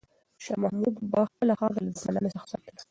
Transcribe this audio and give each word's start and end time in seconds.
شاه 0.43 0.59
محمود 0.63 0.95
به 1.11 1.19
خپله 1.29 1.53
خاوره 1.59 1.79
له 1.85 1.91
دښمنانو 1.95 2.33
څخه 2.35 2.47
ساتله. 2.51 2.73